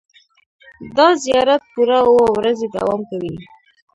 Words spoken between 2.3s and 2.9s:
ورځې